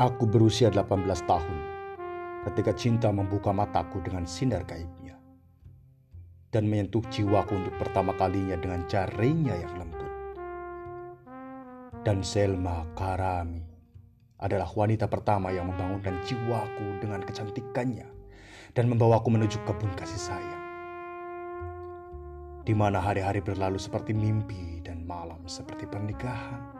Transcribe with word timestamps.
Aku 0.00 0.24
berusia 0.24 0.72
18 0.72 1.04
tahun 1.28 1.58
ketika 2.48 2.72
cinta 2.72 3.12
membuka 3.12 3.52
mataku 3.52 4.00
dengan 4.00 4.24
sinar 4.24 4.64
gaibnya 4.64 5.20
dan 6.48 6.64
menyentuh 6.64 7.04
jiwaku 7.12 7.60
untuk 7.60 7.76
pertama 7.76 8.16
kalinya 8.16 8.56
dengan 8.56 8.88
jaringnya 8.88 9.52
yang 9.52 9.76
lembut. 9.76 10.12
Dan 12.08 12.24
Selma 12.24 12.88
Karami 12.96 13.60
adalah 14.40 14.72
wanita 14.72 15.12
pertama 15.12 15.52
yang 15.52 15.68
membangunkan 15.68 16.24
jiwaku 16.24 17.04
dengan 17.04 17.20
kecantikannya 17.20 18.08
dan 18.72 18.88
membawaku 18.88 19.28
menuju 19.28 19.60
kebun 19.68 19.92
kasih 19.92 20.32
sayang. 20.32 20.64
Di 22.64 22.72
mana 22.72 22.96
hari-hari 22.96 23.44
berlalu 23.44 23.76
seperti 23.76 24.16
mimpi 24.16 24.80
dan 24.80 25.04
malam 25.04 25.44
seperti 25.44 25.84
pernikahan. 25.84 26.71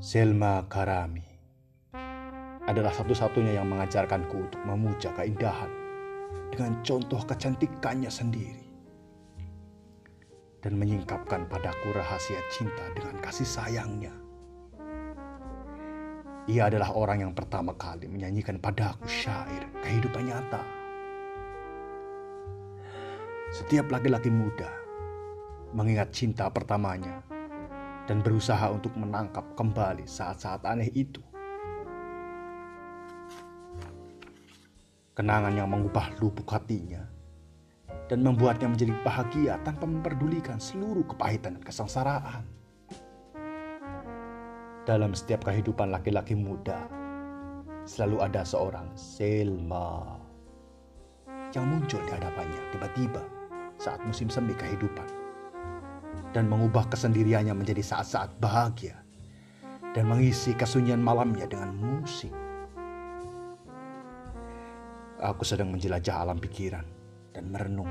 Selma 0.00 0.64
Karami 0.64 1.20
adalah 2.64 2.88
satu-satunya 2.88 3.60
yang 3.60 3.68
mengajarkanku 3.68 4.48
untuk 4.48 4.56
memuja 4.64 5.12
keindahan 5.12 5.68
dengan 6.48 6.80
contoh 6.80 7.20
kecantikannya 7.20 8.08
sendiri 8.08 8.64
dan 10.64 10.80
menyingkapkan 10.80 11.44
padaku 11.52 11.92
rahasia 11.92 12.40
cinta 12.48 12.80
dengan 12.96 13.20
kasih 13.20 13.44
sayangnya. 13.44 14.16
Ia 16.48 16.72
adalah 16.72 16.96
orang 16.96 17.28
yang 17.28 17.36
pertama 17.36 17.76
kali 17.76 18.08
menyanyikan 18.08 18.56
padaku 18.56 19.04
syair 19.04 19.68
kehidupan 19.84 20.32
nyata. 20.32 20.64
Setiap 23.52 23.92
laki-laki 23.92 24.32
muda 24.32 24.72
mengingat 25.76 26.08
cinta 26.16 26.48
pertamanya 26.48 27.20
dan 28.10 28.26
berusaha 28.26 28.66
untuk 28.74 28.90
menangkap 28.98 29.46
kembali 29.54 30.02
saat-saat 30.02 30.66
aneh 30.66 30.90
itu. 30.98 31.22
Kenangan 35.14 35.54
yang 35.54 35.70
mengubah 35.70 36.18
lubuk 36.18 36.50
hatinya 36.50 37.06
dan 38.10 38.26
membuatnya 38.26 38.66
menjadi 38.66 38.90
bahagia 39.06 39.62
tanpa 39.62 39.86
memperdulikan 39.86 40.58
seluruh 40.58 41.06
kepahitan 41.06 41.54
dan 41.54 41.62
kesengsaraan. 41.62 42.42
Dalam 44.82 45.14
setiap 45.14 45.46
kehidupan 45.46 45.94
laki-laki 45.94 46.34
muda, 46.34 46.90
selalu 47.86 48.26
ada 48.26 48.42
seorang 48.42 48.90
Selma 48.98 50.18
yang 51.54 51.62
muncul 51.62 52.02
di 52.02 52.10
hadapannya 52.10 52.62
tiba-tiba 52.74 53.22
saat 53.78 54.02
musim 54.02 54.26
semi 54.26 54.54
kehidupan 54.58 55.29
dan 56.30 56.46
mengubah 56.46 56.86
kesendiriannya 56.90 57.54
menjadi 57.54 57.82
saat-saat 57.82 58.38
bahagia 58.38 58.98
dan 59.92 60.06
mengisi 60.06 60.54
kesunyian 60.54 61.02
malamnya 61.02 61.50
dengan 61.50 61.74
musik. 61.74 62.30
Aku 65.20 65.44
sedang 65.44 65.74
menjelajah 65.74 66.16
alam 66.16 66.40
pikiran 66.40 66.86
dan 67.34 67.50
merenung 67.52 67.90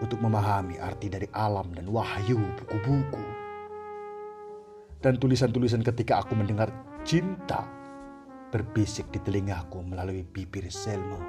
untuk 0.00 0.16
memahami 0.22 0.80
arti 0.80 1.12
dari 1.12 1.28
alam 1.36 1.68
dan 1.76 1.84
wahyu 1.92 2.40
buku-buku 2.56 3.24
dan 5.04 5.16
tulisan-tulisan 5.20 5.84
ketika 5.84 6.24
aku 6.24 6.32
mendengar 6.36 6.72
cinta 7.04 7.64
berbisik 8.52 9.08
di 9.12 9.20
telingaku 9.20 9.80
melalui 9.80 10.24
bibir 10.24 10.68
Selma. 10.68 11.20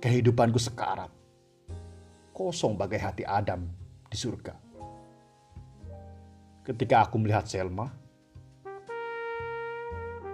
Kehidupanku 0.00 0.56
sekarat 0.56 1.19
kosong 2.40 2.72
bagai 2.72 2.96
hati 2.96 3.20
Adam 3.28 3.68
di 4.08 4.16
surga. 4.16 4.56
Ketika 6.64 7.04
aku 7.04 7.20
melihat 7.20 7.44
Selma, 7.44 7.92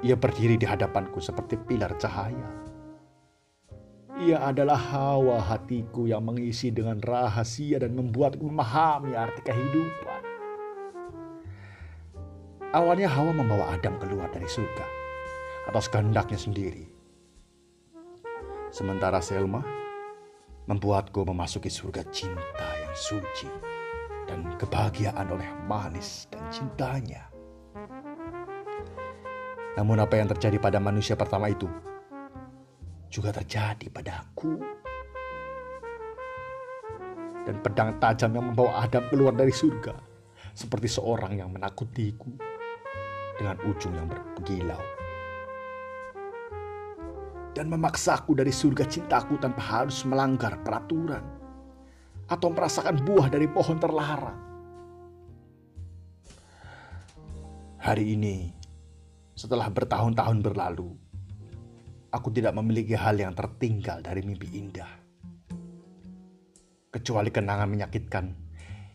ia 0.06 0.14
berdiri 0.14 0.54
di 0.54 0.62
hadapanku 0.62 1.18
seperti 1.18 1.58
pilar 1.58 1.98
cahaya. 1.98 2.46
Ia 4.22 4.38
adalah 4.54 4.78
hawa 4.78 5.42
hatiku 5.42 6.06
yang 6.06 6.22
mengisi 6.22 6.70
dengan 6.70 7.02
rahasia 7.02 7.82
dan 7.82 7.98
membuatku 7.98 8.46
memahami 8.46 9.18
arti 9.18 9.42
kehidupan. 9.42 10.22
Awalnya 12.70 13.08
Hawa 13.08 13.32
membawa 13.32 13.72
Adam 13.72 13.96
keluar 13.96 14.28
dari 14.28 14.44
surga 14.44 14.84
atas 15.68 15.88
kehendaknya 15.88 16.36
sendiri. 16.36 16.84
Sementara 18.68 19.20
Selma 19.24 19.64
membuatku 20.66 21.22
memasuki 21.22 21.70
surga 21.70 22.02
cinta 22.10 22.68
yang 22.82 22.94
suci 22.94 23.46
dan 24.26 24.58
kebahagiaan 24.58 25.26
oleh 25.30 25.46
manis 25.70 26.26
dan 26.26 26.42
cintanya. 26.50 27.30
Namun 29.78 30.02
apa 30.02 30.18
yang 30.18 30.26
terjadi 30.26 30.58
pada 30.58 30.82
manusia 30.82 31.14
pertama 31.14 31.46
itu 31.46 31.70
juga 33.06 33.30
terjadi 33.30 33.86
padaku. 33.88 34.58
Dan 37.46 37.62
pedang 37.62 37.94
tajam 38.02 38.34
yang 38.34 38.50
membawa 38.50 38.82
Adam 38.82 39.06
keluar 39.06 39.30
dari 39.30 39.54
surga 39.54 39.94
seperti 40.50 40.90
seorang 40.90 41.38
yang 41.38 41.54
menakutiku 41.54 42.34
dengan 43.38 43.54
ujung 43.70 43.94
yang 43.94 44.10
berkilau 44.10 44.95
dan 47.56 47.72
memaksaku 47.72 48.36
dari 48.36 48.52
surga 48.52 48.84
cintaku 48.84 49.40
tanpa 49.40 49.64
harus 49.64 50.04
melanggar 50.04 50.60
peraturan 50.60 51.24
atau 52.28 52.52
merasakan 52.52 53.00
buah 53.00 53.32
dari 53.32 53.48
pohon 53.48 53.80
terlarang. 53.80 54.36
Hari 57.80 58.12
ini, 58.12 58.52
setelah 59.32 59.72
bertahun-tahun 59.72 60.44
berlalu, 60.44 60.92
aku 62.12 62.28
tidak 62.28 62.52
memiliki 62.60 62.92
hal 62.92 63.16
yang 63.16 63.32
tertinggal 63.32 64.04
dari 64.04 64.20
mimpi 64.20 64.52
indah. 64.52 64.92
Kecuali 66.92 67.32
kenangan 67.32 67.72
menyakitkan 67.72 68.26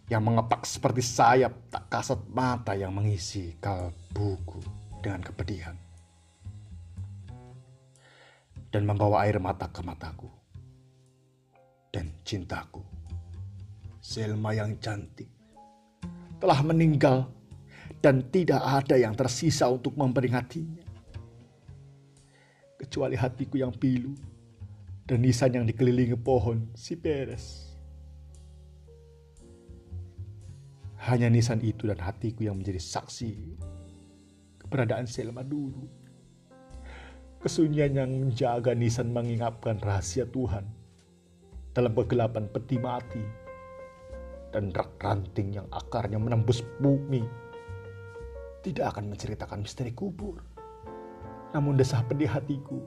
yang 0.06 0.22
mengepak 0.22 0.70
seperti 0.70 1.02
sayap 1.02 1.74
tak 1.74 1.90
kasat 1.90 2.30
mata 2.30 2.78
yang 2.78 2.94
mengisi 2.94 3.58
kalbuku 3.58 4.62
dengan 5.02 5.24
kepedihan 5.26 5.91
dan 8.72 8.88
membawa 8.88 9.28
air 9.28 9.38
mata 9.38 9.68
ke 9.68 9.84
mataku. 9.84 10.32
Dan 11.92 12.24
cintaku, 12.24 12.80
Selma 14.00 14.56
yang 14.56 14.80
cantik, 14.80 15.28
telah 16.40 16.64
meninggal 16.64 17.28
dan 18.00 18.24
tidak 18.31 18.64
ada 18.64 18.96
yang 18.96 19.12
tersisa 19.14 19.68
untuk 19.68 20.00
memperingatinya. 20.00 20.88
Kecuali 22.80 23.14
hatiku 23.14 23.60
yang 23.62 23.76
pilu 23.76 24.16
dan 25.06 25.22
nisan 25.22 25.54
yang 25.54 25.68
dikelilingi 25.68 26.18
pohon 26.18 26.72
si 26.74 26.96
peres. 26.96 27.70
Hanya 31.12 31.28
nisan 31.28 31.60
itu 31.62 31.92
dan 31.92 32.00
hatiku 32.00 32.48
yang 32.48 32.58
menjadi 32.58 32.80
saksi 32.80 33.60
keberadaan 34.64 35.06
Selma 35.06 35.44
dulu. 35.44 36.00
Kesunyian 37.41 37.97
yang 37.97 38.13
menjaga 38.13 38.78
nisan 38.78 39.09
mengingatkan 39.18 39.81
rahasia 39.81 40.29
Tuhan 40.29 40.62
dalam 41.74 41.90
kegelapan 41.97 42.46
peti 42.46 42.78
mati 42.78 43.25
dan 44.53 44.69
rak 44.69 45.02
ranting 45.02 45.57
yang 45.57 45.66
akarnya 45.74 46.22
menembus 46.22 46.62
bumi 46.78 47.25
tidak 48.62 48.94
akan 48.94 49.09
menceritakan 49.09 49.66
misteri 49.66 49.90
kubur. 49.90 50.38
Namun 51.57 51.81
desah 51.81 52.06
pedih 52.06 52.30
hatiku 52.30 52.78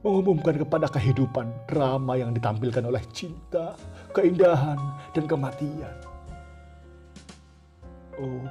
mengumumkan 0.00 0.56
kepada 0.56 0.88
kehidupan 0.88 1.68
drama 1.68 2.16
yang 2.16 2.32
ditampilkan 2.32 2.88
oleh 2.88 3.04
cinta, 3.12 3.76
keindahan, 4.16 4.80
dan 5.12 5.28
kematian. 5.28 5.92
Oh, 8.16 8.48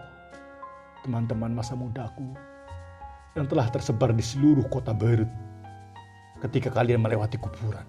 teman-teman 1.02 1.58
masa 1.58 1.74
mudaku 1.74 2.38
yang 3.38 3.46
telah 3.46 3.70
tersebar 3.70 4.10
di 4.18 4.26
seluruh 4.26 4.66
kota 4.74 4.98
Beirut 4.98 5.30
ketika 6.42 6.74
kalian 6.74 7.06
melewati 7.06 7.38
kuburan 7.38 7.86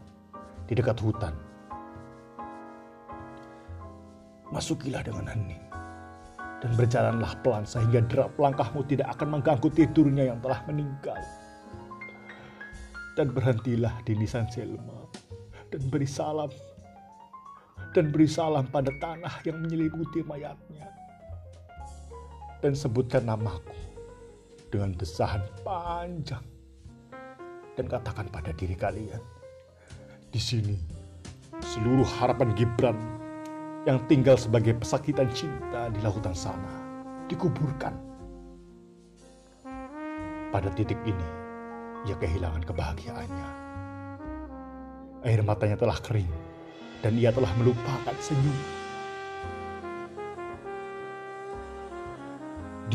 di 0.69 0.77
dekat 0.77 1.01
hutan. 1.01 1.33
Masukilah 4.53 5.01
dengan 5.01 5.25
hening 5.25 5.65
dan 6.61 6.71
berjalanlah 6.77 7.33
pelan 7.41 7.65
sehingga 7.65 8.05
derap 8.05 8.37
langkahmu 8.37 8.85
tidak 8.85 9.09
akan 9.17 9.41
mengganggu 9.41 9.69
tidurnya 9.73 10.29
yang 10.29 10.39
telah 10.45 10.61
meninggal. 10.69 11.17
Dan 13.17 13.35
berhentilah 13.35 13.93
di 14.07 14.15
nisan 14.15 14.47
Selma 14.47 15.09
dan 15.75 15.83
beri 15.91 16.07
salam 16.07 16.53
dan 17.97 18.13
beri 18.15 18.29
salam 18.29 18.69
pada 18.69 18.93
tanah 19.01 19.43
yang 19.43 19.59
menyelimuti 19.59 20.23
mayatnya 20.23 20.87
dan 22.63 22.79
sebutkan 22.79 23.27
namaku 23.27 23.88
dengan 24.69 24.93
desahan 24.97 25.41
panjang 25.65 26.45
dan 27.77 27.87
katakan 27.89 28.29
pada 28.29 28.53
diri 28.53 28.75
kalian, 28.75 29.23
di 30.29 30.41
sini 30.41 30.77
seluruh 31.63 32.07
harapan 32.21 32.53
Gibran 32.55 32.99
yang 33.87 34.03
tinggal 34.11 34.37
sebagai 34.37 34.77
pesakitan 34.77 35.31
cinta 35.33 35.89
di 35.89 35.99
lautan 36.05 36.37
sana 36.37 36.75
dikuburkan. 37.31 37.95
Pada 40.49 40.73
titik 40.73 40.97
ini, 41.05 41.29
ia 42.09 42.17
kehilangan 42.17 42.65
kebahagiaannya. 42.65 43.49
Air 45.29 45.41
matanya 45.45 45.77
telah 45.77 45.99
kering 46.01 46.31
dan 47.05 47.15
ia 47.21 47.29
telah 47.31 47.53
melupakan 47.61 48.17
senyum. 48.23 48.78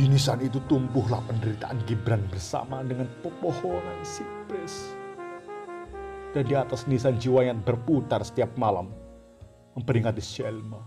Di 0.04 0.12
nisan 0.12 0.44
itu 0.44 0.60
tumbuhlah 0.68 1.24
penderitaan 1.32 1.80
Gibran 1.88 2.28
bersama 2.28 2.84
dengan 2.84 3.08
pepohonan 3.24 4.04
sipres. 4.04 4.92
Dan 6.36 6.44
di 6.44 6.52
atas 6.60 6.92
nisan 6.92 7.16
jiwa 7.16 7.48
yang 7.48 7.64
berputar 7.64 8.20
setiap 8.20 8.52
malam, 8.60 8.92
memperingati 9.80 10.20
Selma. 10.20 10.84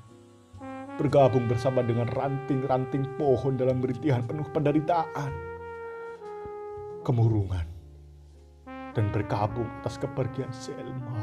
Bergabung 1.00 1.48
bersama 1.48 1.80
dengan 1.80 2.12
ranting-ranting 2.12 3.16
pohon 3.16 3.56
dalam 3.56 3.80
rintihan 3.80 4.20
penuh 4.20 4.44
penderitaan. 4.52 5.32
Kemurungan. 7.00 7.64
Dan 8.92 9.08
berkabung 9.16 9.80
atas 9.80 9.96
kepergian 9.96 10.52
Selma. 10.52 11.16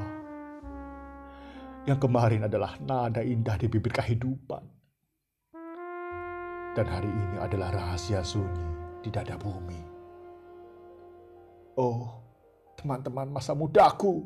Yang 1.86 2.10
kemarin 2.10 2.50
adalah 2.50 2.74
nada 2.82 3.22
indah 3.22 3.54
di 3.54 3.70
bibir 3.70 3.94
kehidupan 3.94 4.82
dan 6.74 6.90
hari 6.90 7.10
ini 7.10 7.38
adalah 7.38 7.70
rahasia 7.70 8.26
sunyi 8.26 8.66
di 9.06 9.10
dada 9.14 9.38
bumi. 9.38 9.78
Oh, 11.78 12.10
teman-teman 12.78 13.30
masa 13.30 13.54
mudaku, 13.54 14.26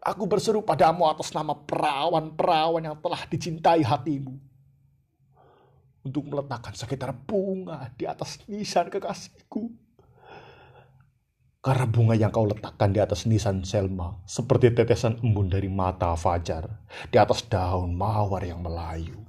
aku 0.00 0.24
berseru 0.24 0.64
padamu 0.64 1.08
atas 1.08 1.32
nama 1.32 1.52
perawan-perawan 1.52 2.84
yang 2.84 2.96
telah 3.00 3.20
dicintai 3.28 3.84
hatimu 3.84 4.36
untuk 6.08 6.24
meletakkan 6.24 6.72
sekitar 6.72 7.12
bunga 7.12 7.92
di 7.96 8.08
atas 8.08 8.40
nisan 8.48 8.88
kekasihku. 8.88 9.68
Karena 11.58 11.84
bunga 11.84 12.14
yang 12.16 12.32
kau 12.32 12.48
letakkan 12.48 12.96
di 12.96 13.00
atas 13.02 13.28
nisan 13.28 13.60
Selma 13.60 14.24
seperti 14.24 14.72
tetesan 14.72 15.20
embun 15.20 15.52
dari 15.52 15.68
mata 15.68 16.16
fajar 16.16 16.64
di 17.12 17.20
atas 17.20 17.44
daun 17.44 17.92
mawar 17.92 18.40
yang 18.40 18.64
melayu. 18.64 19.27